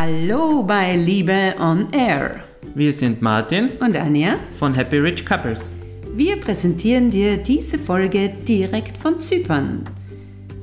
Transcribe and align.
Hallo 0.00 0.62
bei 0.62 0.94
Liebe 0.94 1.56
on 1.58 1.88
Air 1.90 2.44
Wir 2.76 2.92
sind 2.92 3.20
Martin 3.20 3.70
und 3.80 3.96
Anja. 3.96 4.38
von 4.56 4.72
Happy 4.72 4.98
Rich 4.98 5.26
Couples. 5.26 5.74
Wir 6.14 6.36
präsentieren 6.36 7.10
dir 7.10 7.36
diese 7.36 7.78
Folge 7.78 8.28
direkt 8.46 8.96
von 8.96 9.18
Zypern, 9.18 9.82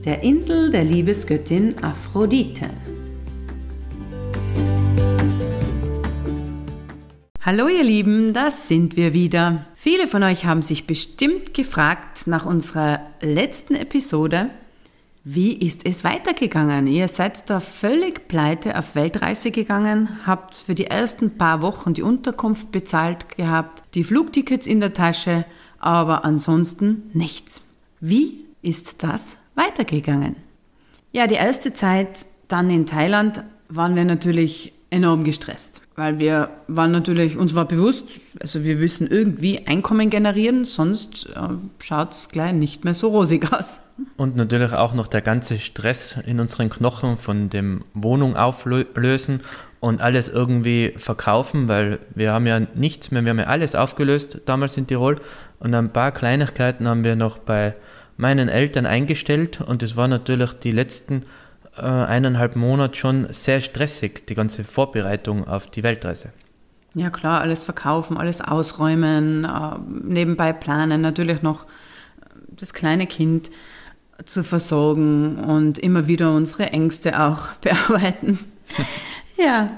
der 0.05 0.23
Insel 0.23 0.71
der 0.71 0.85
Liebesgöttin 0.85 1.75
Aphrodite. 1.83 2.69
Hallo 7.41 7.67
ihr 7.67 7.83
Lieben, 7.83 8.31
das 8.31 8.69
sind 8.69 8.95
wir 8.95 9.13
wieder. 9.13 9.65
Viele 9.75 10.07
von 10.07 10.23
euch 10.23 10.45
haben 10.45 10.61
sich 10.61 10.87
bestimmt 10.87 11.53
gefragt 11.53 12.25
nach 12.25 12.45
unserer 12.45 13.01
letzten 13.19 13.75
Episode, 13.75 14.49
wie 15.27 15.53
ist 15.53 15.87
es 15.87 16.03
weitergegangen? 16.03 16.85
Ihr 16.85 17.07
seid 17.07 17.49
da 17.49 17.59
völlig 17.59 18.27
pleite 18.27 18.77
auf 18.77 18.93
Weltreise 18.93 19.49
gegangen, 19.49 20.19
habt 20.23 20.53
für 20.53 20.75
die 20.75 20.85
ersten 20.85 21.31
paar 21.31 21.63
Wochen 21.63 21.95
die 21.95 22.03
Unterkunft 22.03 22.71
bezahlt 22.71 23.35
gehabt, 23.35 23.81
die 23.95 24.03
Flugtickets 24.03 24.67
in 24.67 24.79
der 24.79 24.93
Tasche, 24.93 25.43
aber 25.79 26.25
ansonsten 26.25 27.09
nichts. 27.13 27.63
Wie 27.99 28.45
ist 28.61 29.01
das 29.01 29.37
weitergegangen? 29.55 30.35
Ja, 31.11 31.25
die 31.25 31.35
erste 31.35 31.73
Zeit 31.73 32.27
dann 32.47 32.69
in 32.69 32.85
Thailand 32.85 33.43
waren 33.67 33.95
wir 33.95 34.05
natürlich 34.05 34.73
enorm 34.91 35.23
gestresst, 35.23 35.81
weil 35.95 36.19
wir 36.19 36.51
waren 36.67 36.91
natürlich, 36.91 37.35
uns 37.35 37.55
war 37.55 37.65
bewusst, 37.65 38.05
also 38.39 38.63
wir 38.63 38.75
müssen 38.75 39.07
irgendwie 39.07 39.65
Einkommen 39.65 40.11
generieren, 40.11 40.65
sonst 40.65 41.31
äh, 41.35 41.39
schaut 41.79 42.11
es 42.11 42.29
gleich 42.29 42.53
nicht 42.53 42.83
mehr 42.83 42.93
so 42.93 43.07
rosig 43.07 43.51
aus. 43.51 43.79
Und 44.17 44.35
natürlich 44.35 44.73
auch 44.73 44.93
noch 44.93 45.07
der 45.07 45.21
ganze 45.21 45.57
Stress 45.57 46.17
in 46.25 46.39
unseren 46.39 46.69
Knochen 46.69 47.15
von 47.15 47.49
dem 47.49 47.85
Wohnung 47.93 48.35
auflösen 48.35 49.41
und 49.79 50.01
alles 50.01 50.27
irgendwie 50.27 50.93
verkaufen, 50.97 51.69
weil 51.69 51.99
wir 52.13 52.33
haben 52.33 52.45
ja 52.45 52.59
nichts 52.75 53.11
mehr, 53.11 53.23
wir 53.23 53.29
haben 53.29 53.39
ja 53.39 53.45
alles 53.45 53.73
aufgelöst 53.73 54.39
damals 54.45 54.75
in 54.75 54.87
Tirol. 54.87 55.15
Und 55.59 55.73
ein 55.73 55.91
paar 55.91 56.11
Kleinigkeiten 56.11 56.87
haben 56.87 57.03
wir 57.03 57.15
noch 57.15 57.37
bei 57.37 57.73
meinen 58.17 58.49
Eltern 58.49 58.85
eingestellt. 58.85 59.61
Und 59.61 59.81
es 59.81 59.95
war 59.95 60.07
natürlich 60.07 60.51
die 60.53 60.71
letzten 60.71 61.23
äh, 61.77 61.81
eineinhalb 61.81 62.55
Monate 62.55 62.97
schon 62.97 63.27
sehr 63.31 63.61
stressig, 63.61 64.27
die 64.27 64.35
ganze 64.35 64.63
Vorbereitung 64.63 65.47
auf 65.47 65.67
die 65.67 65.83
Weltreise. 65.83 66.29
Ja 66.93 67.09
klar, 67.09 67.41
alles 67.41 67.63
verkaufen, 67.63 68.17
alles 68.17 68.41
ausräumen, 68.41 69.43
äh, 69.43 69.49
nebenbei 70.03 70.53
planen, 70.53 71.01
natürlich 71.01 71.41
noch 71.41 71.65
das 72.47 72.73
kleine 72.73 73.05
Kind 73.05 73.51
zu 74.23 74.43
versorgen 74.43 75.37
und 75.37 75.77
immer 75.77 76.07
wieder 76.07 76.33
unsere 76.33 76.71
Ängste 76.71 77.21
auch 77.21 77.49
bearbeiten. 77.61 78.39
ja. 79.37 79.77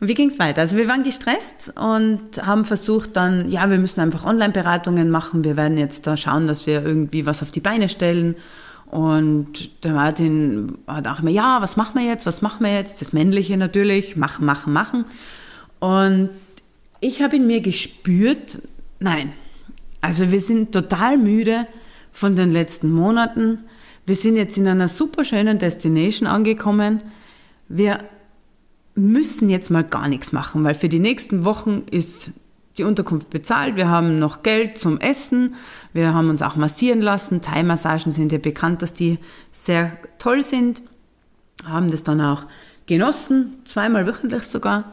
Und 0.00 0.08
wie 0.08 0.14
ging 0.14 0.30
es 0.30 0.38
weiter? 0.40 0.62
Also 0.62 0.76
wir 0.76 0.88
waren 0.88 1.04
gestresst 1.04 1.72
und 1.76 2.44
haben 2.44 2.64
versucht 2.64 3.16
dann, 3.16 3.48
ja, 3.48 3.70
wir 3.70 3.78
müssen 3.78 4.00
einfach 4.00 4.24
Online-Beratungen 4.24 5.10
machen. 5.10 5.44
Wir 5.44 5.56
werden 5.56 5.78
jetzt 5.78 6.08
da 6.08 6.16
schauen, 6.16 6.48
dass 6.48 6.66
wir 6.66 6.84
irgendwie 6.84 7.24
was 7.24 7.40
auf 7.40 7.52
die 7.52 7.60
Beine 7.60 7.88
stellen. 7.88 8.34
Und 8.86 9.84
der 9.84 9.92
Martin 9.92 10.76
hat 10.88 11.06
auch 11.06 11.20
immer, 11.20 11.30
ja, 11.30 11.62
was 11.62 11.76
machen 11.76 12.00
wir 12.00 12.04
jetzt? 12.04 12.26
Was 12.26 12.42
machen 12.42 12.66
wir 12.66 12.74
jetzt? 12.74 13.00
Das 13.00 13.12
Männliche 13.12 13.56
natürlich, 13.56 14.16
machen, 14.16 14.44
machen, 14.44 14.72
machen. 14.72 15.04
Und 15.78 16.30
ich 16.98 17.22
habe 17.22 17.36
in 17.36 17.46
mir 17.46 17.60
gespürt, 17.60 18.60
nein, 18.98 19.32
also 20.00 20.30
wir 20.30 20.40
sind 20.40 20.72
total 20.72 21.16
müde 21.16 21.66
von 22.12 22.36
den 22.36 22.52
letzten 22.52 22.92
Monaten. 22.92 23.64
Wir 24.06 24.14
sind 24.14 24.36
jetzt 24.36 24.56
in 24.56 24.68
einer 24.68 24.88
super 24.88 25.24
schönen 25.24 25.58
Destination 25.58 26.28
angekommen. 26.28 27.02
Wir 27.68 27.98
müssen 28.94 29.48
jetzt 29.48 29.70
mal 29.70 29.84
gar 29.84 30.08
nichts 30.08 30.32
machen, 30.32 30.64
weil 30.64 30.74
für 30.74 30.88
die 30.88 30.98
nächsten 30.98 31.44
Wochen 31.44 31.84
ist 31.90 32.30
die 32.78 32.84
Unterkunft 32.84 33.30
bezahlt, 33.30 33.76
wir 33.76 33.88
haben 33.88 34.18
noch 34.18 34.42
Geld 34.42 34.78
zum 34.78 34.98
Essen, 34.98 35.54
wir 35.92 36.14
haben 36.14 36.30
uns 36.30 36.40
auch 36.42 36.56
massieren 36.56 37.02
lassen. 37.02 37.42
Thai-Massagen 37.42 38.12
sind 38.12 38.32
ja 38.32 38.38
bekannt, 38.38 38.80
dass 38.80 38.94
die 38.94 39.18
sehr 39.50 39.98
toll 40.18 40.42
sind, 40.42 40.82
haben 41.64 41.90
das 41.90 42.02
dann 42.02 42.20
auch 42.20 42.44
genossen, 42.86 43.58
zweimal 43.66 44.06
wöchentlich 44.06 44.44
sogar, 44.44 44.92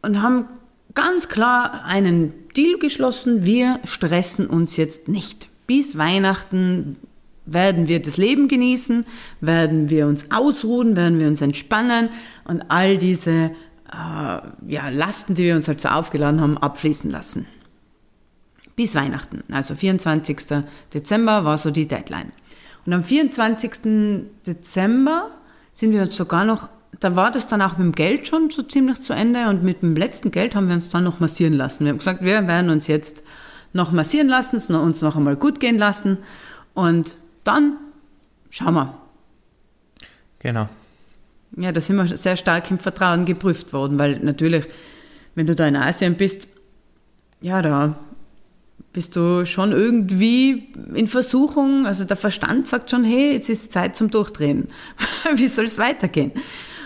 und 0.00 0.22
haben 0.22 0.46
ganz 0.94 1.28
klar 1.28 1.84
einen 1.84 2.32
Deal 2.56 2.78
geschlossen, 2.78 3.44
wir 3.44 3.80
stressen 3.84 4.46
uns 4.46 4.76
jetzt 4.76 5.08
nicht. 5.08 5.48
Bis 5.72 5.96
Weihnachten 5.96 6.98
werden 7.46 7.88
wir 7.88 8.02
das 8.02 8.18
Leben 8.18 8.46
genießen, 8.46 9.06
werden 9.40 9.88
wir 9.88 10.06
uns 10.06 10.30
ausruhen, 10.30 10.96
werden 10.96 11.18
wir 11.18 11.28
uns 11.28 11.40
entspannen 11.40 12.10
und 12.44 12.66
all 12.68 12.98
diese 12.98 13.30
äh, 13.30 13.52
ja, 13.90 14.88
Lasten, 14.90 15.34
die 15.34 15.44
wir 15.44 15.56
uns 15.56 15.68
halt 15.68 15.80
so 15.80 15.88
aufgeladen 15.88 16.42
haben, 16.42 16.58
abfließen 16.58 17.10
lassen. 17.10 17.46
Bis 18.76 18.94
Weihnachten, 18.94 19.44
also 19.50 19.74
24. 19.74 20.40
Dezember 20.92 21.46
war 21.46 21.56
so 21.56 21.70
die 21.70 21.88
Deadline. 21.88 22.32
Und 22.84 22.92
am 22.92 23.02
24. 23.02 24.26
Dezember 24.46 25.30
sind 25.72 25.92
wir 25.92 26.02
uns 26.02 26.14
sogar 26.14 26.44
noch, 26.44 26.68
da 27.00 27.16
war 27.16 27.30
das 27.30 27.46
dann 27.46 27.62
auch 27.62 27.78
mit 27.78 27.86
dem 27.86 27.92
Geld 27.92 28.28
schon 28.28 28.50
so 28.50 28.62
ziemlich 28.62 29.00
zu 29.00 29.14
Ende 29.14 29.48
und 29.48 29.62
mit 29.62 29.80
dem 29.80 29.96
letzten 29.96 30.32
Geld 30.32 30.54
haben 30.54 30.68
wir 30.68 30.74
uns 30.74 30.90
dann 30.90 31.04
noch 31.04 31.18
massieren 31.18 31.54
lassen. 31.54 31.86
Wir 31.86 31.92
haben 31.92 31.98
gesagt, 31.98 32.20
wir 32.20 32.46
werden 32.46 32.68
uns 32.68 32.88
jetzt 32.88 33.22
noch 33.72 33.92
massieren 33.92 34.28
lassen, 34.28 34.56
uns 34.74 35.02
noch 35.02 35.16
einmal 35.16 35.36
gut 35.36 35.60
gehen 35.60 35.78
lassen 35.78 36.18
und 36.74 37.16
dann 37.44 37.76
schauen 38.50 38.74
wir. 38.74 38.94
Genau. 40.40 40.68
Ja, 41.56 41.72
da 41.72 41.80
sind 41.80 41.96
wir 41.96 42.16
sehr 42.16 42.36
stark 42.36 42.70
im 42.70 42.78
Vertrauen 42.78 43.24
geprüft 43.24 43.72
worden, 43.72 43.98
weil 43.98 44.18
natürlich, 44.20 44.66
wenn 45.34 45.46
du 45.46 45.54
da 45.54 45.66
in 45.66 45.76
Asien 45.76 46.16
bist, 46.16 46.48
ja, 47.40 47.60
da 47.60 47.96
bist 48.92 49.16
du 49.16 49.46
schon 49.46 49.72
irgendwie 49.72 50.72
in 50.94 51.06
Versuchung. 51.06 51.86
Also 51.86 52.04
der 52.04 52.16
Verstand 52.16 52.68
sagt 52.68 52.90
schon, 52.90 53.04
hey, 53.04 53.32
jetzt 53.32 53.48
ist 53.48 53.72
Zeit 53.72 53.96
zum 53.96 54.10
Durchdrehen. 54.10 54.68
Wie 55.34 55.48
soll 55.48 55.64
es 55.64 55.78
weitergehen? 55.78 56.32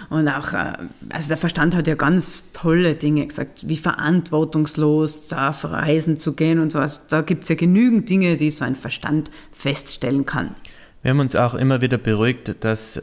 Und 0.09 0.29
auch, 0.29 0.53
äh, 0.53 0.73
also 1.11 1.29
der 1.29 1.37
Verstand 1.37 1.75
hat 1.75 1.87
ja 1.87 1.95
ganz 1.95 2.53
tolle 2.53 2.95
Dinge 2.95 3.27
gesagt, 3.27 3.69
wie 3.69 3.77
verantwortungslos 3.77 5.29
da 5.29 5.51
auf 5.51 5.65
Reisen 5.65 6.17
zu 6.17 6.35
gehen 6.35 6.59
und 6.61 6.73
so. 6.73 6.79
Also 6.79 7.01
da 7.09 7.23
gibt 7.23 7.43
es 7.43 7.49
ja 7.49 7.55
genügend 7.57 8.09
Dinge, 8.09 8.37
die 8.37 8.51
so 8.51 8.65
ein 8.65 8.77
Verstand 8.77 9.31
feststellen 9.53 10.27
kann. 10.27 10.55
Wir 11.03 11.11
haben 11.11 11.21
uns 11.21 11.37
auch 11.37 11.55
immer 11.55 11.81
wieder 11.81 11.99
beruhigt, 11.99 12.65
dass 12.65 13.01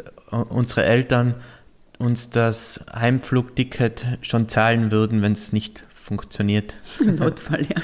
unsere 0.49 0.83
Eltern 0.83 1.35
uns 1.99 2.29
das 2.29 2.83
Heimflugticket 2.93 4.05
schon 4.21 4.49
zahlen 4.49 4.91
würden, 4.91 5.21
wenn 5.21 5.31
es 5.31 5.53
nicht 5.53 5.83
funktioniert. 5.93 6.75
Im 6.99 7.15
Notfall, 7.15 7.61
ja. 7.63 7.81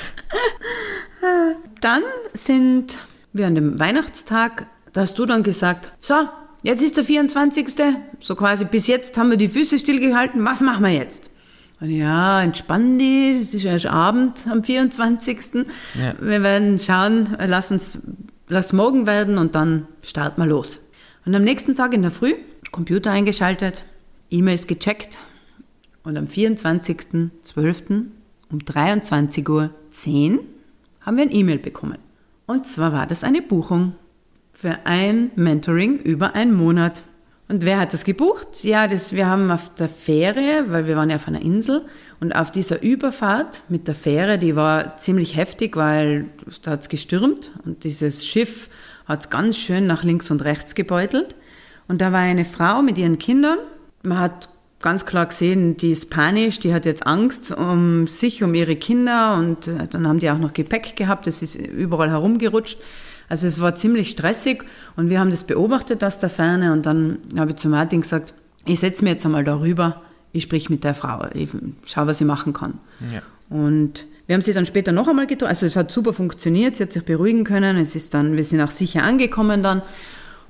Dann 1.81 2.03
sind 2.33 2.97
wir 3.33 3.47
an 3.47 3.55
dem 3.55 3.79
Weihnachtstag, 3.79 4.67
da 4.93 5.01
hast 5.01 5.17
du 5.19 5.25
dann 5.25 5.43
gesagt, 5.43 5.91
so, 5.99 6.15
jetzt 6.63 6.83
ist 6.83 6.97
der 6.97 7.03
24. 7.03 7.67
So 8.19 8.35
quasi 8.35 8.65
bis 8.65 8.87
jetzt 8.87 9.17
haben 9.17 9.29
wir 9.29 9.37
die 9.37 9.47
Füße 9.47 9.79
stillgehalten, 9.79 10.43
was 10.45 10.61
machen 10.61 10.83
wir 10.83 10.91
jetzt? 10.91 11.31
Und 11.81 11.91
ja, 11.91 12.41
entspannen 12.41 12.99
die, 12.99 13.39
es 13.41 13.53
ist 13.53 13.63
ja 13.63 13.71
erst 13.71 13.85
Abend 13.85 14.45
am 14.49 14.63
24. 14.63 15.65
Ja. 15.97 16.13
Wir 16.19 16.43
werden 16.43 16.77
schauen, 16.77 17.37
lass 17.39 17.71
uns, 17.71 17.99
lass 18.49 18.73
morgen 18.73 19.07
werden 19.07 19.37
und 19.37 19.55
dann 19.55 19.87
starten 20.01 20.41
wir 20.41 20.47
los. 20.47 20.81
Und 21.25 21.35
am 21.35 21.43
nächsten 21.43 21.75
Tag 21.75 21.93
in 21.93 22.01
der 22.01 22.11
Früh, 22.11 22.33
Computer 22.71 23.11
eingeschaltet, 23.11 23.85
E-Mails 24.29 24.67
gecheckt 24.67 25.19
und 26.03 26.17
am 26.17 26.25
24.12. 26.25 28.05
um 28.51 28.59
23.10 28.59 29.49
Uhr 29.49 29.69
haben 31.01 31.17
wir 31.17 31.23
ein 31.23 31.33
E-Mail 31.33 31.59
bekommen. 31.59 31.97
Und 32.45 32.67
zwar 32.67 32.93
war 32.93 33.07
das 33.07 33.23
eine 33.23 33.41
Buchung 33.41 33.93
für 34.51 34.79
ein 34.85 35.31
Mentoring 35.35 35.99
über 35.99 36.35
einen 36.35 36.53
Monat. 36.53 37.03
Und 37.47 37.65
wer 37.65 37.79
hat 37.79 37.93
das 37.93 38.03
gebucht? 38.03 38.63
Ja, 38.63 38.87
das, 38.87 39.13
wir 39.13 39.25
haben 39.25 39.49
auf 39.49 39.73
der 39.73 39.89
Fähre, 39.89 40.65
weil 40.67 40.85
wir 40.85 40.95
waren 40.95 41.09
ja 41.09 41.15
auf 41.15 41.27
einer 41.27 41.41
Insel, 41.41 41.83
und 42.19 42.33
auf 42.35 42.51
dieser 42.51 42.83
Überfahrt 42.83 43.63
mit 43.69 43.87
der 43.87 43.95
Fähre, 43.95 44.37
die 44.37 44.55
war 44.55 44.97
ziemlich 44.97 45.37
heftig, 45.37 45.77
weil 45.77 46.25
da 46.61 46.71
hat 46.71 46.81
es 46.81 46.89
gestürmt 46.89 47.51
und 47.65 47.83
dieses 47.85 48.25
Schiff 48.25 48.69
hat 49.05 49.21
es 49.21 49.29
ganz 49.29 49.57
schön 49.57 49.87
nach 49.87 50.03
links 50.03 50.29
und 50.29 50.43
rechts 50.43 50.75
gebeutelt. 50.75 51.35
Und 51.87 52.01
da 52.01 52.11
war 52.11 52.19
eine 52.19 52.45
Frau 52.45 52.81
mit 52.81 52.97
ihren 52.97 53.17
Kindern. 53.17 53.57
Man 54.03 54.19
hat 54.19 54.49
ganz 54.81 55.05
klar 55.05 55.25
gesehen, 55.25 55.77
die 55.77 55.91
ist 55.91 56.09
panisch, 56.09 56.59
die 56.59 56.73
hat 56.73 56.85
jetzt 56.85 57.07
Angst 57.07 57.51
um 57.51 58.05
sich, 58.05 58.43
um 58.43 58.53
ihre 58.53 58.75
Kinder 58.75 59.35
und 59.35 59.67
äh, 59.67 59.87
dann 59.89 60.07
haben 60.07 60.19
die 60.19 60.29
auch 60.29 60.37
noch 60.37 60.53
Gepäck 60.53 60.95
gehabt, 60.95 61.27
das 61.27 61.41
ist 61.41 61.55
überall 61.55 62.09
herumgerutscht. 62.09 62.79
Also 63.29 63.47
es 63.47 63.61
war 63.61 63.75
ziemlich 63.75 64.09
stressig 64.09 64.65
und 64.95 65.09
wir 65.09 65.19
haben 65.19 65.29
das 65.29 65.43
beobachtet 65.43 66.03
aus 66.03 66.19
der 66.19 66.29
Ferne 66.29 66.73
und 66.73 66.85
dann 66.85 67.19
habe 67.37 67.51
ich 67.51 67.57
zu 67.57 67.69
Martin 67.69 68.01
gesagt, 68.01 68.33
ich 68.65 68.79
setze 68.79 69.03
mir 69.03 69.11
jetzt 69.11 69.25
einmal 69.25 69.43
darüber, 69.43 70.01
ich 70.33 70.43
sprich 70.43 70.69
mit 70.69 70.83
der 70.83 70.93
Frau, 70.93 71.25
ich 71.33 71.49
schaue, 71.85 72.07
was 72.07 72.19
ich 72.19 72.27
machen 72.27 72.53
kann. 72.53 72.79
Ja. 73.11 73.21
Und 73.49 74.05
wir 74.27 74.35
haben 74.35 74.41
sie 74.41 74.53
dann 74.53 74.65
später 74.65 74.91
noch 74.91 75.07
einmal 75.07 75.27
getroffen, 75.27 75.49
also 75.49 75.65
es 75.65 75.75
hat 75.75 75.91
super 75.91 76.13
funktioniert, 76.13 76.75
sie 76.75 76.83
hat 76.83 76.91
sich 76.91 77.03
beruhigen 77.03 77.43
können, 77.43 77.77
es 77.77 77.95
ist 77.95 78.13
dann, 78.13 78.35
wir 78.35 78.43
sind 78.43 78.61
auch 78.61 78.71
sicher 78.71 79.03
angekommen 79.03 79.63
dann 79.63 79.81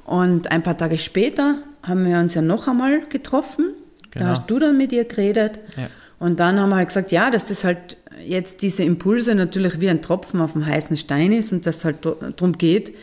und 0.06 0.52
ein 0.52 0.64
paar 0.64 0.78
Tage 0.78 0.98
später 0.98 1.56
haben 1.84 2.06
wir 2.06 2.18
uns 2.18 2.34
ja 2.34 2.42
noch 2.42 2.68
einmal 2.68 3.02
getroffen 3.10 3.74
Genau. 4.12 4.26
Da 4.26 4.32
hast 4.32 4.50
du 4.50 4.60
dann 4.60 4.78
mit 4.78 4.92
ihr 4.92 5.06
geredet. 5.06 5.60
Ja. 5.78 5.88
Und 6.20 6.40
dann 6.40 6.60
haben 6.60 6.70
wir 6.70 6.78
halt 6.78 6.90
gesagt, 6.90 7.12
ja, 7.12 7.32
dass 7.32 7.48
das 7.48 7.64
halt 7.64 7.98
jetzt 8.24 8.62
diese 8.62 8.84
Impulse 8.84 9.36
natürlich 9.36 9.80
wie 9.80 9.90
ein 9.90 10.02
Tropfen 10.02 10.42
auf 10.42 10.54
dem 10.54 10.66
heißen 10.66 10.98
Stein 10.98 11.32
ist 11.32 11.52
und 11.54 11.66
dass 11.66 11.78
es 11.78 11.86
halt 11.86 12.06
darum 12.06 12.58
geht, 12.58 12.94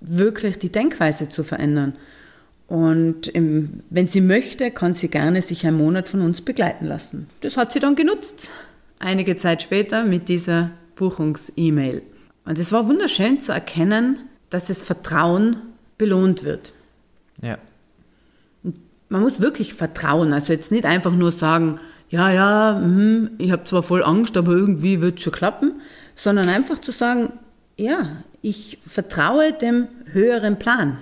wirklich 0.00 0.58
die 0.58 0.70
Denkweise 0.70 1.28
zu 1.28 1.44
verändern. 1.44 1.94
Und 2.68 3.28
im, 3.28 3.80
wenn 3.90 4.08
sie 4.08 4.20
möchte, 4.20 4.70
kann 4.70 4.94
sie 4.94 5.08
gerne 5.08 5.40
sich 5.40 5.66
einen 5.66 5.76
Monat 5.76 6.08
von 6.08 6.20
uns 6.20 6.40
begleiten 6.40 6.86
lassen. 6.86 7.28
Das 7.40 7.56
hat 7.56 7.72
sie 7.72 7.80
dann 7.80 7.94
genutzt, 7.94 8.50
einige 8.98 9.36
Zeit 9.36 9.62
später 9.62 10.04
mit 10.04 10.28
dieser 10.28 10.70
Buchungs-E-Mail. 10.96 12.02
Und 12.44 12.58
es 12.58 12.72
war 12.72 12.88
wunderschön 12.88 13.40
zu 13.40 13.52
erkennen, 13.52 14.18
dass 14.50 14.66
das 14.66 14.82
Vertrauen 14.82 15.56
belohnt 15.98 16.44
wird. 16.44 16.72
Ja. 17.42 17.58
Man 19.08 19.20
muss 19.20 19.40
wirklich 19.40 19.74
vertrauen, 19.74 20.32
also 20.32 20.52
jetzt 20.52 20.72
nicht 20.72 20.84
einfach 20.84 21.12
nur 21.12 21.30
sagen, 21.30 21.78
ja, 22.08 22.30
ja, 22.30 22.78
mh, 22.78 23.30
ich 23.38 23.50
habe 23.50 23.64
zwar 23.64 23.82
voll 23.82 24.02
Angst, 24.02 24.36
aber 24.36 24.52
irgendwie 24.52 25.00
wird 25.00 25.18
es 25.18 25.24
schon 25.24 25.32
klappen, 25.32 25.80
sondern 26.14 26.48
einfach 26.48 26.78
zu 26.78 26.92
sagen, 26.92 27.32
ja, 27.76 28.22
ich 28.42 28.78
vertraue 28.80 29.52
dem 29.52 29.88
höheren 30.12 30.58
Plan. 30.58 30.98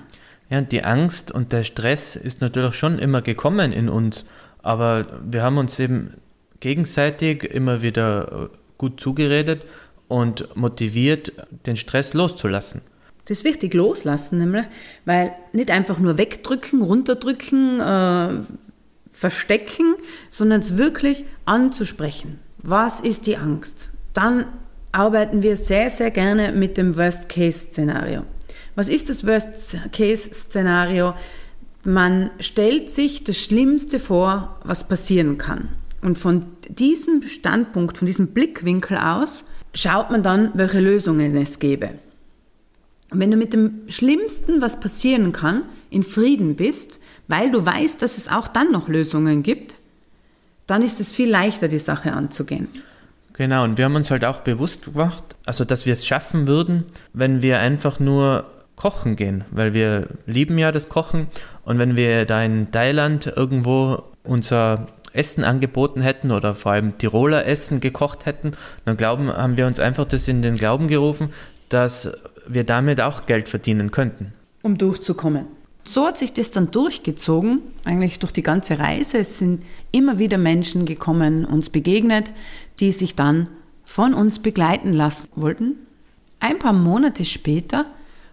Ja, 0.51 0.61
die 0.61 0.85
Angst 0.85 1.31
und 1.31 1.53
der 1.53 1.65
Stress 1.65 2.17
ist 2.17 2.41
natürlich 2.41 2.75
schon 2.75 2.99
immer 2.99 3.23
gekommen 3.23 3.73
in 3.73 3.89
uns, 3.89 4.27
aber 4.63 5.07
wir 5.25 5.43
haben 5.43 5.59
uns 5.59 5.79
eben 5.79 6.15
gegenseitig 6.61 7.45
immer 7.45 7.83
wieder 7.83 8.51
gut 8.79 9.01
zugeredet 9.01 9.63
und 10.09 10.55
motiviert, 10.57 11.33
den 11.67 11.77
Stress 11.77 12.15
loszulassen. 12.15 12.81
Das 13.27 13.39
ist 13.39 13.45
wichtig, 13.45 13.73
loslassen 13.73 14.39
nämlich, 14.39 14.65
weil 15.07 15.33
nicht 15.53 15.71
einfach 15.71 15.99
nur 15.99 16.19
wegdrücken, 16.19 16.83
runterdrücken, 16.83 17.81
äh, 17.81 18.29
verstecken, 19.15 19.95
sondern 20.29 20.61
es 20.61 20.77
wirklich 20.77 21.25
anzusprechen. 21.47 22.41
Was 22.59 23.01
ist 23.01 23.27
die 23.27 23.37
Angst? 23.37 23.93
Dann 24.13 24.47
arbeiten 24.93 25.43
wir 25.43 25.57
sehr, 25.57 25.89
sehr 25.89 26.11
gerne 26.11 26.53
mit 26.53 26.77
dem 26.77 26.97
Worst-Case-Szenario. 26.97 28.25
Was 28.75 28.89
ist 28.89 29.09
das 29.09 29.27
Worst-Case-Szenario? 29.27 31.15
Man 31.85 32.31
stellt 32.41 32.91
sich 32.91 33.25
das 33.25 33.39
Schlimmste 33.39 34.01
vor, 34.01 34.59
was 34.65 34.89
passieren 34.89 35.39
kann. 35.39 35.69
Und 36.03 36.19
von 36.19 36.47
diesem 36.69 37.23
Standpunkt, 37.23 37.99
von 37.99 38.07
diesem 38.07 38.29
Blickwinkel 38.29 38.99
aus, 38.99 39.45
schaut 39.75 40.11
man 40.11 40.23
dann, 40.23 40.51
welche 40.55 40.81
Lösungen 40.81 41.37
es 41.37 41.59
gäbe. 41.59 41.91
Und 43.11 43.21
wenn 43.21 43.31
du 43.31 43.37
mit 43.37 43.53
dem 43.53 43.83
Schlimmsten, 43.89 44.61
was 44.61 44.81
passieren 44.81 45.33
kann, 45.33 45.63
in 45.95 46.03
Frieden 46.03 46.57
bist, 46.57 47.01
weil 47.29 47.51
du 47.51 47.65
weißt, 47.65 48.03
dass 48.03 48.19
es 48.19 48.29
auch 48.29 48.49
dann 48.49 48.73
noch 48.73 48.89
Lösungen 48.89 49.43
gibt, 49.43 49.77
dann 50.67 50.83
ist 50.83 51.01
es 51.01 51.13
viel 51.13 51.31
leichter, 51.31 51.69
die 51.69 51.79
Sache 51.79 52.13
anzugehen. 52.13 52.69
Genau, 53.35 53.65
und 53.65 53.79
wir 53.79 53.85
haben 53.85 53.97
uns 53.97 54.11
halt 54.11 54.25
auch 54.25 54.41
bewusst 54.41 54.85
gemacht, 54.85 55.25
also 55.45 55.65
dass 55.65 55.87
wir 55.87 55.93
es 55.93 56.07
schaffen 56.07 56.47
würden, 56.47 56.85
wenn 57.13 57.43
wir 57.43 57.59
einfach 57.59 57.99
nur 57.99 58.47
kochen 58.77 59.17
gehen, 59.17 59.45
weil 59.51 59.75
wir 59.75 60.09
lieben 60.27 60.59
ja 60.59 60.73
das 60.73 60.89
Kochen 60.89 61.27
und 61.65 61.79
wenn 61.79 61.97
wir 61.97 62.27
da 62.27 62.43
in 62.43 62.71
Thailand 62.71 63.33
irgendwo 63.37 64.03
unser 64.23 64.89
Essen 65.13 65.45
angeboten 65.45 66.01
hätten 66.01 66.31
oder 66.31 66.55
vor 66.55 66.73
allem 66.73 66.99
Tiroler 66.99 67.47
Essen 67.47 67.81
gekocht 67.81 68.27
hätten, 68.27 68.53
dann 68.85 68.97
glauben, 68.97 69.33
haben 69.33 69.57
wir 69.57 69.67
uns 69.67 69.79
einfach 69.79 70.07
das 70.07 70.27
in 70.27 70.43
den 70.43 70.57
Glauben 70.57 70.89
gerufen, 70.89 71.31
dass 71.69 72.11
wir 72.47 72.65
damit 72.65 73.01
auch 73.01 73.27
Geld 73.27 73.49
verdienen 73.49 73.91
könnten. 73.91 74.33
Um 74.63 74.77
durchzukommen. 74.79 75.47
So 75.87 76.07
hat 76.07 76.17
sich 76.17 76.33
das 76.33 76.51
dann 76.51 76.71
durchgezogen, 76.71 77.61
eigentlich 77.85 78.19
durch 78.19 78.33
die 78.33 78.43
ganze 78.43 78.79
Reise. 78.79 79.19
Es 79.19 79.39
sind 79.39 79.63
immer 79.93 80.19
wieder 80.19 80.39
Menschen 80.39 80.87
gekommen, 80.87 81.45
uns 81.45 81.69
begegnet, 81.69 82.33
die 82.81 82.91
sich 82.91 83.15
dann 83.15 83.49
von 83.85 84.15
uns 84.15 84.39
begleiten 84.39 84.95
lassen 84.95 85.29
wollten. 85.37 85.75
Ein 86.41 86.59
paar 86.59 86.73
Monate 86.73 87.25
später 87.27 87.85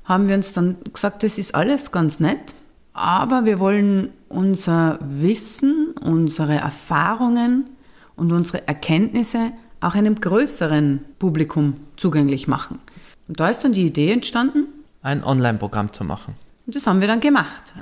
haben 0.06 0.30
wir 0.30 0.36
uns 0.36 0.53
dann 0.53 0.77
gesagt, 0.94 1.24
das 1.24 1.38
ist 1.38 1.53
alles 1.53 1.92
ganz 1.92 2.19
nett, 2.19 2.56
aber 2.94 3.45
wir 3.45 3.59
wollen 3.59 4.09
unser 4.30 5.00
Wissen, 5.01 5.94
unsere 6.01 6.56
Erfahrungen 6.56 7.69
und 8.15 8.31
unsere 8.31 8.68
Erkenntnisse 8.68 9.51
auch 9.81 9.95
einem 9.95 10.15
größeren 10.15 11.01
Publikum 11.19 11.75
zugänglich 11.98 12.48
machen. 12.48 12.80
Und 13.27 13.39
da 13.39 13.50
ist 13.50 13.63
dann 13.63 13.74
die 13.74 13.86
Idee 13.86 14.12
entstanden, 14.12 14.68
ein 15.01 15.24
Online-Programm 15.24 15.92
zu 15.92 16.03
machen. 16.03 16.36
Und 16.65 16.75
das 16.75 16.87
haben 16.87 17.01
wir 17.01 17.07
dann 17.07 17.19
gemacht. 17.19 17.73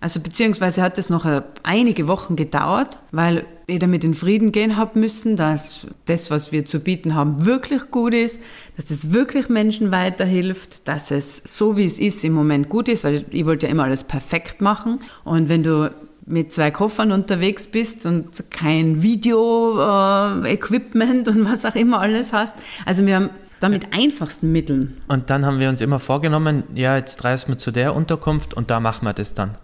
Also 0.00 0.20
beziehungsweise 0.20 0.82
hat 0.82 0.98
es 0.98 1.08
noch 1.08 1.24
äh, 1.24 1.40
einige 1.62 2.06
Wochen 2.06 2.36
gedauert, 2.36 2.98
weil 3.12 3.46
wir 3.66 3.78
damit 3.78 4.04
in 4.04 4.12
Frieden 4.14 4.52
gehen 4.52 4.76
haben 4.76 5.00
müssen, 5.00 5.36
dass 5.36 5.86
das, 6.04 6.30
was 6.30 6.52
wir 6.52 6.66
zu 6.66 6.80
bieten 6.80 7.14
haben, 7.14 7.46
wirklich 7.46 7.90
gut 7.90 8.12
ist, 8.14 8.40
dass 8.76 8.90
es 8.90 9.12
wirklich 9.12 9.48
Menschen 9.48 9.90
weiterhilft, 9.90 10.86
dass 10.86 11.10
es 11.10 11.42
so 11.44 11.76
wie 11.76 11.86
es 11.86 11.98
ist 11.98 12.22
im 12.24 12.34
Moment 12.34 12.68
gut 12.68 12.88
ist, 12.88 13.04
weil 13.04 13.24
ich 13.30 13.46
wollte 13.46 13.66
ja 13.66 13.72
immer 13.72 13.84
alles 13.84 14.04
perfekt 14.04 14.60
machen. 14.60 15.00
Und 15.24 15.48
wenn 15.48 15.62
du 15.62 15.90
mit 16.26 16.52
zwei 16.52 16.70
Koffern 16.70 17.10
unterwegs 17.12 17.66
bist 17.66 18.04
und 18.04 18.50
kein 18.50 19.02
Video-Equipment 19.02 21.26
äh, 21.26 21.30
und 21.30 21.50
was 21.50 21.64
auch 21.64 21.76
immer 21.76 22.00
alles 22.00 22.32
hast. 22.32 22.52
Also 22.84 23.06
wir 23.06 23.16
haben 23.16 23.30
dann 23.60 23.72
mit 23.72 23.92
einfachsten 23.92 24.52
Mitteln. 24.52 24.98
Und 25.08 25.30
dann 25.30 25.46
haben 25.46 25.58
wir 25.58 25.68
uns 25.68 25.80
immer 25.80 26.00
vorgenommen, 26.00 26.64
ja, 26.74 26.96
jetzt 26.96 27.24
reisen 27.24 27.48
wir 27.48 27.58
zu 27.58 27.70
der 27.70 27.94
Unterkunft 27.94 28.54
und 28.54 28.70
da 28.70 28.80
machen 28.80 29.04
wir 29.04 29.12
das 29.12 29.34
dann. 29.34 29.56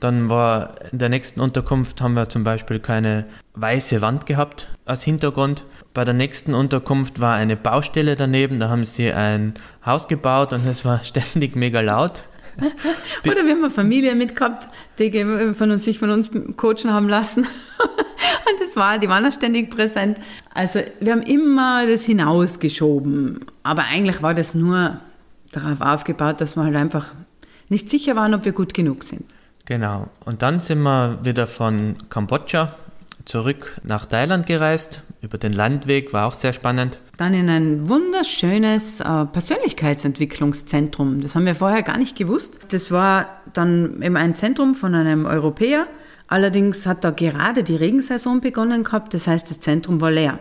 Dann 0.00 0.28
war 0.28 0.74
in 0.92 0.98
der 0.98 1.08
nächsten 1.08 1.40
Unterkunft 1.40 2.00
haben 2.00 2.14
wir 2.14 2.28
zum 2.28 2.44
Beispiel 2.44 2.78
keine 2.78 3.24
weiße 3.54 4.00
Wand 4.00 4.26
gehabt 4.26 4.68
als 4.84 5.02
Hintergrund. 5.02 5.64
Bei 5.92 6.04
der 6.04 6.14
nächsten 6.14 6.54
Unterkunft 6.54 7.20
war 7.20 7.34
eine 7.34 7.56
Baustelle 7.56 8.14
daneben, 8.14 8.60
da 8.60 8.68
haben 8.68 8.84
sie 8.84 9.12
ein 9.12 9.54
Haus 9.84 10.06
gebaut 10.06 10.52
und 10.52 10.66
es 10.66 10.84
war 10.84 11.02
ständig 11.02 11.56
mega 11.56 11.80
laut. 11.80 12.22
Oder 13.24 13.44
wir 13.44 13.52
haben 13.52 13.64
eine 13.64 13.70
Familie 13.70 14.14
mitgehabt, 14.14 14.68
die 14.98 15.12
von 15.54 15.70
uns, 15.70 15.84
sich 15.84 15.98
von 15.98 16.10
uns 16.10 16.30
coachen 16.56 16.92
haben 16.92 17.08
lassen. 17.08 17.46
Das 18.60 18.76
war, 18.76 18.98
die 18.98 19.08
waren 19.08 19.26
auch 19.26 19.32
ständig 19.32 19.70
präsent. 19.70 20.18
Also 20.54 20.80
wir 21.00 21.12
haben 21.12 21.22
immer 21.22 21.86
das 21.86 22.04
hinausgeschoben. 22.04 23.44
Aber 23.62 23.84
eigentlich 23.84 24.22
war 24.22 24.34
das 24.34 24.54
nur 24.54 25.00
darauf 25.52 25.80
aufgebaut, 25.80 26.40
dass 26.40 26.56
wir 26.56 26.64
halt 26.64 26.76
einfach 26.76 27.12
nicht 27.68 27.88
sicher 27.88 28.16
waren, 28.16 28.34
ob 28.34 28.44
wir 28.44 28.52
gut 28.52 28.74
genug 28.74 29.04
sind. 29.04 29.24
Genau. 29.66 30.08
Und 30.24 30.42
dann 30.42 30.60
sind 30.60 30.80
wir 30.80 31.18
wieder 31.22 31.46
von 31.46 31.96
Kambodscha 32.08 32.74
zurück 33.26 33.78
nach 33.84 34.06
Thailand 34.06 34.46
gereist. 34.46 35.02
Über 35.20 35.36
den 35.36 35.52
Landweg 35.52 36.12
war 36.12 36.26
auch 36.26 36.34
sehr 36.34 36.52
spannend. 36.52 36.98
Dann 37.16 37.34
in 37.34 37.50
ein 37.50 37.88
wunderschönes 37.88 39.00
äh, 39.00 39.26
Persönlichkeitsentwicklungszentrum. 39.26 41.20
Das 41.20 41.34
haben 41.34 41.44
wir 41.44 41.54
vorher 41.54 41.82
gar 41.82 41.98
nicht 41.98 42.16
gewusst. 42.16 42.58
Das 42.70 42.90
war 42.90 43.26
dann 43.52 44.00
eben 44.00 44.16
ein 44.16 44.34
Zentrum 44.34 44.74
von 44.74 44.94
einem 44.94 45.26
Europäer. 45.26 45.86
Allerdings 46.28 46.86
hat 46.86 47.04
da 47.04 47.10
gerade 47.10 47.64
die 47.64 47.76
Regensaison 47.76 48.40
begonnen 48.40 48.84
gehabt. 48.84 49.14
Das 49.14 49.26
heißt, 49.26 49.50
das 49.50 49.60
Zentrum 49.60 50.00
war 50.00 50.10
leer. 50.10 50.38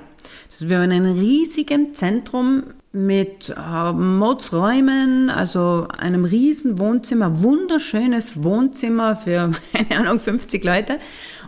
Das 0.50 0.70
war 0.70 0.84
in 0.84 0.91
einem 0.91 1.17
riesigen 1.17 1.94
Zentrum 1.94 2.63
mit 2.91 3.50
äh, 3.56 3.94
Modsräumen, 3.94 5.29
also 5.29 5.88
einem 5.98 6.25
riesen 6.25 6.79
Wohnzimmer, 6.79 7.44
wunderschönes 7.44 8.44
Wohnzimmer 8.44 9.15
für, 9.15 9.51
keine 9.74 10.01
Ahnung, 10.01 10.20
50 10.20 10.63
Leute 10.63 11.00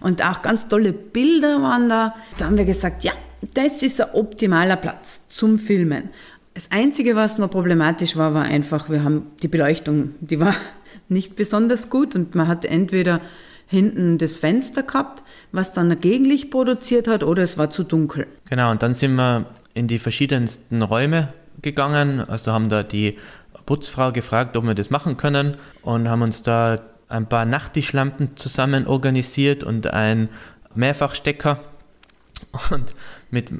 und 0.01 0.23
auch 0.23 0.41
ganz 0.41 0.67
tolle 0.67 0.93
Bilder 0.93 1.61
waren 1.61 1.89
da. 1.89 2.15
Da 2.37 2.45
haben 2.45 2.57
wir 2.57 2.65
gesagt, 2.65 3.03
ja, 3.03 3.13
das 3.53 3.81
ist 3.83 4.01
ein 4.01 4.09
optimaler 4.13 4.75
Platz 4.75 5.27
zum 5.29 5.59
Filmen. 5.59 6.09
Das 6.53 6.71
Einzige, 6.71 7.15
was 7.15 7.37
noch 7.37 7.49
problematisch 7.49 8.17
war, 8.17 8.33
war 8.33 8.43
einfach, 8.43 8.89
wir 8.89 9.03
haben 9.03 9.27
die 9.41 9.47
Beleuchtung, 9.47 10.15
die 10.19 10.39
war 10.39 10.53
nicht 11.09 11.35
besonders 11.35 11.89
gut 11.89 12.15
und 12.15 12.35
man 12.35 12.47
hat 12.47 12.65
entweder 12.65 13.21
hinten 13.69 14.17
das 14.17 14.39
Fenster 14.39 14.81
gehabt, 14.83 15.23
was 15.51 15.73
dann 15.73 15.91
ein 15.91 16.01
Gegenlicht 16.01 16.49
produziert 16.49 17.07
hat, 17.07 17.23
oder 17.23 17.43
es 17.43 17.57
war 17.57 17.69
zu 17.69 17.83
dunkel. 17.83 18.27
Genau, 18.49 18.71
und 18.71 18.81
dann 18.81 18.95
sind 18.95 19.15
wir 19.15 19.45
in 19.75 19.87
die 19.87 19.99
verschiedensten 19.99 20.81
Räume 20.81 21.33
gegangen, 21.61 22.19
also 22.19 22.51
haben 22.51 22.69
da 22.69 22.81
die 22.81 23.17
Putzfrau 23.67 24.11
gefragt, 24.11 24.57
ob 24.57 24.65
wir 24.65 24.73
das 24.73 24.89
machen 24.89 25.17
können 25.17 25.55
und 25.83 26.09
haben 26.09 26.23
uns 26.23 26.41
da 26.41 26.79
ein 27.09 27.29
paar 27.29 27.45
Nachttischlampen 27.45 28.35
zusammen 28.35 28.87
organisiert 28.87 29.63
und 29.63 29.85
ein 29.87 30.29
Mehrfachstecker 30.73 31.59
und 32.71 32.93
mit 33.29 33.51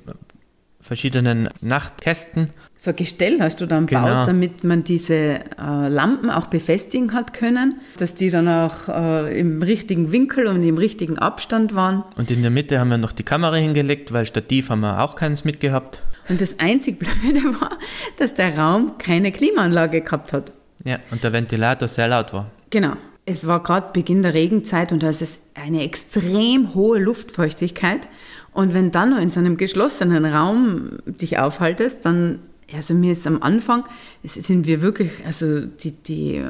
verschiedenen 0.81 1.50
Nachtkästen. 1.62 2.51
So 2.75 2.91
ein 2.91 2.95
Gestell 2.95 3.41
hast 3.41 3.59
du 3.59 3.65
dann 3.65 3.86
genau. 3.86 4.05
gebaut, 4.05 4.27
damit 4.27 4.63
man 4.63 4.83
diese 4.83 5.13
äh, 5.13 5.41
Lampen 5.57 6.29
auch 6.29 6.48
befestigen 6.48 7.13
hat 7.13 7.33
können, 7.33 7.75
dass 7.98 8.15
die 8.15 8.29
dann 8.29 8.48
auch 8.48 8.88
äh, 8.88 9.39
im 9.39 9.62
richtigen 9.62 10.12
Winkel 10.12 10.48
und 10.48 10.63
im 10.63 10.77
richtigen 10.77 11.17
Abstand 11.17 11.75
waren. 11.75 12.03
Und 12.15 12.31
in 12.31 12.41
der 12.41 12.51
Mitte 12.51 12.79
haben 12.79 12.89
wir 12.89 12.98
noch 12.98 13.12
die 13.12 13.24
Kamera 13.24 13.55
hingelegt, 13.55 14.13
weil 14.13 14.25
Stativ 14.25 14.69
haben 14.69 14.79
wir 14.79 15.01
auch 15.01 15.15
keins 15.15 15.43
mitgehabt. 15.43 16.01
Und 16.29 16.39
das 16.39 16.59
einzig 16.59 17.00
Blöde 17.00 17.43
war, 17.59 17.77
dass 18.17 18.33
der 18.33 18.57
Raum 18.57 18.98
keine 18.98 19.31
Klimaanlage 19.31 20.01
gehabt 20.01 20.31
hat. 20.31 20.53
Ja, 20.86 21.00
und 21.12 21.24
der 21.24 21.33
Ventilator 21.33 21.89
sehr 21.89 22.07
laut 22.07 22.31
war. 22.31 22.50
Genau. 22.69 22.93
es 23.25 23.45
war 23.45 23.62
gerade 23.62 23.91
Beginn 23.91 24.21
der 24.21 24.33
Regenzeit 24.33 24.93
und 24.93 25.03
da 25.03 25.09
ist 25.09 25.21
es 25.21 25.39
eine 25.53 25.83
extrem 25.83 26.74
hohe 26.74 27.00
Luftfeuchtigkeit. 27.00 28.07
Und 28.53 28.74
wenn 28.74 28.91
dann 28.91 29.12
noch 29.12 29.20
in 29.20 29.29
so 29.29 29.39
einem 29.39 29.58
geschlossenen 29.58 30.25
Raum 30.25 31.00
dich 31.06 31.38
aufhaltest, 31.38 32.06
dann, 32.06 32.39
also 32.74 32.94
mir 32.94 33.12
ist 33.12 33.25
am 33.27 33.41
Anfang, 33.41 33.84
sind 34.24 34.68
wir 34.68 34.82
wirklich, 34.82 35.12
also 35.25 35.62
die, 35.62 35.91
die 35.91 36.36
äh, 36.36 36.46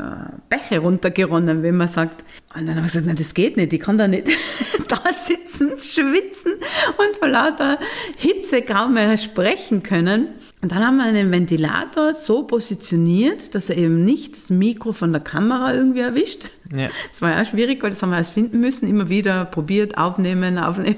Bäche 0.50 0.80
runtergeronnen, 0.80 1.64
wenn 1.64 1.78
man 1.78 1.88
sagt. 1.88 2.24
Und 2.56 2.68
dann 2.68 2.76
habe 2.76 2.88
ich 2.88 2.94
gesagt, 2.94 3.06
nein, 3.06 3.16
das 3.16 3.34
geht 3.34 3.58
nicht, 3.58 3.74
ich 3.74 3.80
kann 3.80 3.98
da 3.98 4.08
nicht 4.08 4.28
da 4.88 5.02
sitzen, 5.12 5.78
schwitzen 5.78 6.54
und 6.98 7.18
vor 7.18 7.28
lauter 7.28 7.78
Hitze 8.18 8.62
kaum 8.62 8.94
mehr 8.96 9.18
sprechen 9.18 9.84
können. 9.84 10.28
Und 10.62 10.74
dann 10.74 10.86
haben 10.86 10.98
wir 10.98 11.06
einen 11.06 11.32
Ventilator 11.32 12.14
so 12.14 12.44
positioniert, 12.44 13.56
dass 13.56 13.70
er 13.70 13.78
eben 13.78 14.04
nicht 14.04 14.36
das 14.36 14.50
Mikro 14.50 14.92
von 14.92 15.14
der 15.14 15.22
Kamera 15.22 15.74
irgendwie 15.74 16.02
erwischt. 16.02 16.50
Ja. 16.76 16.90
Das 17.10 17.22
war 17.22 17.32
ja 17.32 17.42
auch 17.42 17.46
schwierig, 17.46 17.82
weil 17.82 17.92
das 17.92 18.04
haben 18.04 18.10
wir 18.10 18.18
erst 18.18 18.34
finden 18.34 18.60
müssen, 18.60 18.90
immer 18.90 19.08
wieder 19.08 19.46
probiert, 19.46 19.98
aufnehmen, 19.98 20.58
aufnehmen. 20.58 20.98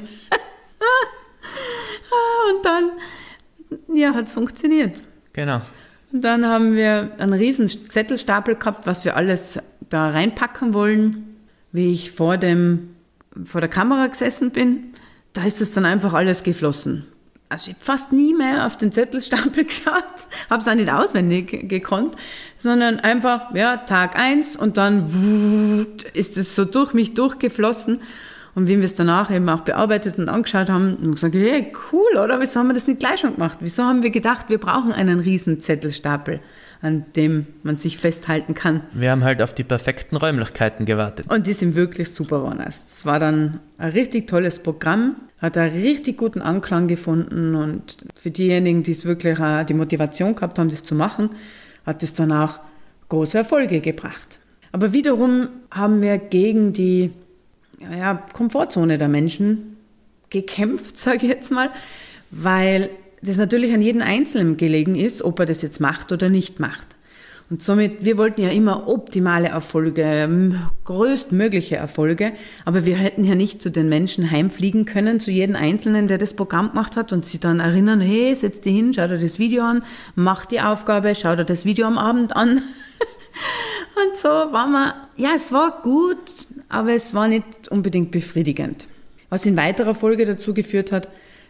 Und 2.50 2.66
dann, 2.66 2.92
ja, 3.96 4.14
hat 4.14 4.26
es 4.26 4.34
funktioniert. 4.34 5.02
Genau. 5.34 5.62
Und 6.12 6.22
dann 6.22 6.46
haben 6.46 6.76
wir 6.76 7.12
einen 7.18 7.34
riesen 7.34 7.68
Zettelstapel 7.68 8.56
gehabt, 8.56 8.86
was 8.86 9.06
wir 9.06 9.16
alles 9.16 9.60
da 9.90 10.10
reinpacken 10.10 10.74
wollen. 10.74 11.38
Wie 11.72 11.94
ich 11.94 12.12
vor, 12.12 12.38
dem, 12.38 12.96
vor 13.46 13.62
der 13.62 13.70
Kamera 13.70 14.08
gesessen 14.08 14.52
bin, 14.52 14.94
da 15.32 15.46
ist 15.46 15.62
das 15.62 15.72
dann 15.72 15.86
einfach 15.86 16.14
alles 16.14 16.44
geflossen. 16.44 17.08
Also 17.48 17.72
ich 17.72 17.76
habe 17.76 17.86
fast 17.86 18.14
nie 18.14 18.34
mehr 18.34 18.66
auf 18.66 18.78
den 18.78 18.92
Zettelstapel 18.92 19.66
geschaut, 19.66 20.04
habe 20.50 20.62
es 20.62 20.68
auch 20.68 20.76
nicht 20.76 20.92
auswendig 20.92 21.68
gekonnt, 21.70 22.16
sondern 22.58 23.00
einfach, 23.02 23.54
ja, 23.54 23.78
Tag 23.78 24.18
eins 24.18 24.56
und 24.56 24.78
dann 24.78 25.88
ist 26.14 26.38
es 26.38 26.56
so 26.56 26.66
durch 26.66 26.94
mich 26.94 27.14
durchgeflossen 27.14 28.02
und 28.54 28.68
wie 28.68 28.78
wir 28.78 28.84
es 28.84 28.96
danach 28.96 29.32
eben 29.32 29.48
auch 29.50 29.62
bearbeitet 29.62 30.18
und 30.18 30.28
angeschaut 30.28 30.70
haben, 30.70 30.92
haben 30.92 31.04
wir 31.04 31.12
gesagt, 31.12 31.36
hey, 31.36 31.72
cool, 31.92 32.18
oder? 32.18 32.40
Wieso 32.42 32.60
haben 32.60 32.68
wir 32.68 32.74
das 32.74 32.88
nicht 32.88 33.00
gleich 33.00 33.20
schon 33.20 33.36
gemacht? 33.36 33.60
Wieso 33.62 33.84
haben 33.84 34.04
wir 34.04 34.10
gedacht, 34.10 34.50
wir 34.50 34.58
brauchen 34.58 34.92
einen 34.92 35.20
riesen 35.20 35.62
Zettelstapel, 35.62 36.42
an 36.82 37.06
dem 37.16 37.48
man 37.64 37.78
sich 37.78 37.98
festhalten 37.98 38.54
kann? 38.54 38.82
Wir 38.94 39.12
haben 39.12 39.24
halt 39.24 39.42
auf 39.42 39.54
die 39.54 39.64
perfekten 39.64 40.18
Räumlichkeiten 40.18 40.86
gewartet. 40.86 41.28
Und 41.32 41.48
die 41.48 41.54
sind 41.54 41.76
wirklich 41.76 42.12
super 42.12 42.40
geworden. 42.40 42.64
Es 42.68 43.06
war 43.06 43.20
dann 43.20 43.62
ein 43.78 43.92
richtig 43.92 44.28
tolles 44.28 44.60
Programm, 44.60 45.16
hat 45.42 45.58
einen 45.58 45.72
richtig 45.72 46.18
guten 46.18 46.42
Anklang 46.42 46.88
gefunden 46.88 47.56
und 47.56 47.98
für 48.16 48.32
diejenigen, 48.32 48.84
die 48.84 48.92
es 48.92 49.06
wirklich 49.06 49.40
auch 49.40 49.64
die 49.64 49.74
Motivation 49.74 50.36
gehabt 50.36 50.60
haben, 50.60 50.70
das 50.70 50.84
zu 50.84 50.94
machen, 50.94 51.30
hat 51.86 52.04
es 52.04 52.14
dann 52.14 52.32
auch 52.32 52.60
große 53.10 53.38
Erfolge 53.38 53.80
gebracht. 53.80 54.40
Aber 54.72 54.94
wiederum 54.94 55.50
haben 55.72 56.02
wir 56.02 56.18
gegen 56.18 56.74
die 56.74 57.12
ja, 57.96 58.24
Komfortzone 58.34 58.98
der 58.98 59.08
Menschen 59.08 59.78
gekämpft, 60.30 60.98
sage 61.00 61.20
ich 61.24 61.32
jetzt 61.32 61.52
mal, 61.52 61.70
weil 62.32 62.90
das 63.22 63.38
natürlich 63.38 63.74
an 63.74 63.82
jedem 63.82 64.02
Einzelnen 64.02 64.58
gelegen 64.58 64.96
ist, 64.96 65.22
ob 65.22 65.40
er 65.40 65.46
das 65.46 65.62
jetzt 65.62 65.80
macht 65.80 66.12
oder 66.12 66.30
nicht 66.30 66.60
macht. 66.60 66.96
Und 67.52 67.62
somit, 67.62 68.06
wir 68.06 68.18
wollten 68.18 68.42
ja 68.42 68.50
immer 68.50 68.88
optimale 68.88 69.50
Erfolge, 69.50 70.58
größtmögliche 70.86 71.76
Erfolge, 71.76 72.32
aber 72.64 72.86
wir 72.86 72.96
hätten 72.96 73.26
ja 73.26 73.36
nicht 73.36 73.62
zu 73.62 73.70
den 73.70 73.90
Menschen 73.90 74.32
heimfliegen 74.32 74.86
können, 74.86 75.20
zu 75.20 75.32
jedem 75.32 75.58
Einzelnen, 75.58 76.08
der 76.08 76.18
das 76.18 76.34
Programm 76.34 76.70
gemacht 76.70 76.96
hat 76.96 77.12
und 77.12 77.26
sie 77.26 77.42
dann 77.42 77.60
erinnern, 77.60 78.00
hey, 78.00 78.34
setz 78.34 78.62
dich 78.62 78.74
hin, 78.74 78.94
schau 78.94 79.06
dir 79.06 79.18
das 79.18 79.38
Video 79.38 79.64
an, 79.64 79.84
mach 80.16 80.46
die 80.46 80.62
Aufgabe, 80.62 81.14
schau 81.14 81.36
dir 81.36 81.44
das 81.44 81.66
Video 81.66 81.88
am 81.88 81.98
Abend 81.98 82.38
an. 82.38 82.62
Und 83.96 84.16
so 84.16 84.30
war 84.30 84.68
man, 84.68 84.94
ja, 85.18 85.32
es 85.36 85.52
war 85.52 85.82
gut, 85.82 86.18
aber 86.70 86.94
es 86.94 87.14
war 87.14 87.28
nicht 87.28 87.68
unbedingt 87.70 88.12
befriedigend. 88.12 88.88
Was 89.30 89.46
in 89.46 89.58
weiterer 89.58 89.96
Folge 89.96 90.26
dazu 90.26 90.54
geführt 90.54 90.92
hat, 90.92 91.08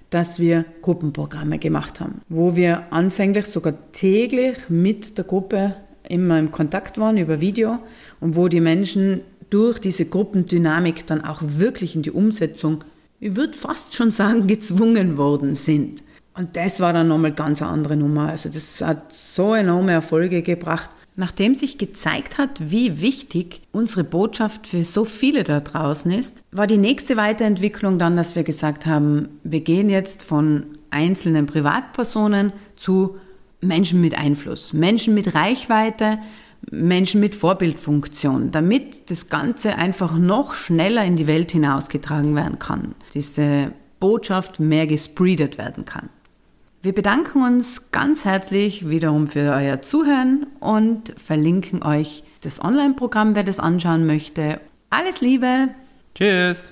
dass 0.10 0.40
wir 0.40 0.66
Gruppenprogramme 0.82 1.58
gemacht 1.58 2.00
haben, 2.00 2.22
wo 2.30 2.56
wir 2.56 2.92
anfänglich 2.92 3.46
sogar 3.46 3.74
täglich 3.94 4.70
mit 4.70 5.18
der 5.18 5.26
Gruppe 5.26 5.76
immer 6.08 6.38
im 6.38 6.52
Kontakt 6.52 6.98
waren 6.98 7.18
über 7.18 7.40
Video 7.40 7.80
und 8.20 8.36
wo 8.36 8.50
die 8.50 8.60
Menschen 8.60 9.22
durch 9.50 9.80
diese 9.80 10.06
Gruppendynamik 10.06 11.08
dann 11.08 11.24
auch 11.24 11.42
wirklich 11.44 11.96
in 11.96 12.02
die 12.02 12.12
Umsetzung, 12.12 12.84
ich 13.20 13.36
würde 13.36 13.54
fast 13.54 13.96
schon 13.96 14.12
sagen, 14.12 14.48
gezwungen 14.48 15.18
worden 15.18 15.56
sind. 15.56 16.04
Und 16.34 16.56
das 16.56 16.80
war 16.80 16.94
dann 16.94 17.08
nochmal 17.08 17.34
ganz 17.34 17.62
eine 17.62 17.72
andere 17.72 17.96
Nummer. 17.96 18.30
Also 18.30 18.50
das 18.50 18.82
hat 18.82 19.14
so 19.14 19.54
enorme 19.54 19.92
Erfolge 19.92 20.42
gebracht. 20.42 20.90
Nachdem 21.16 21.56
sich 21.56 21.78
gezeigt 21.78 22.38
hat, 22.38 22.72
wie 22.72 23.02
wichtig 23.02 23.62
unsere 23.72 24.04
Botschaft 24.04 24.68
für 24.68 24.84
so 24.84 25.04
viele 25.04 25.44
da 25.44 25.60
draußen 25.60 26.10
ist, 26.12 26.44
war 26.52 26.68
die 26.68 26.78
nächste 26.78 27.18
Weiterentwicklung 27.18 28.00
dann, 28.00 28.16
dass 28.16 28.36
wir 28.36 28.44
gesagt 28.44 28.86
haben, 28.86 29.28
wir 29.44 29.60
gehen 29.60 29.90
jetzt 29.90 30.24
von 30.24 30.78
einzelnen 30.90 31.48
Privatpersonen 31.48 32.54
zu 32.76 33.18
Menschen 33.60 34.02
mit 34.02 34.18
Einfluss, 34.18 34.74
Menschen 34.74 35.14
mit 35.14 35.36
Reichweite, 35.36 36.20
Menschen 36.70 37.20
mit 37.20 37.36
Vorbildfunktion, 37.36 38.52
damit 38.52 39.10
das 39.10 39.30
Ganze 39.30 39.76
einfach 39.76 40.18
noch 40.18 40.54
schneller 40.54 41.04
in 41.04 41.16
die 41.16 41.28
Welt 41.28 41.52
hinausgetragen 41.52 42.36
werden 42.36 42.60
kann, 42.60 42.96
diese 43.14 43.72
Botschaft 44.00 44.60
mehr 44.60 44.88
gespreadet 44.88 45.58
werden 45.58 45.86
kann. 45.86 46.10
Wir 46.84 46.96
bedanken 46.96 47.44
uns 47.44 47.92
ganz 47.92 48.26
herzlich 48.26 48.90
wiederum 48.90 49.28
für 49.28 49.54
euer 49.54 49.84
Zuhören 49.84 50.48
und 50.60 51.14
verlinken 51.16 51.84
euch 51.84 52.24
das 52.42 52.64
Online-Programm, 52.64 53.36
wer 53.36 53.44
das 53.44 53.60
anschauen 53.60 54.08
möchte. 54.08 54.60
Alles 54.90 55.22
Liebe! 55.22 55.70
Tschüss! 56.16 56.72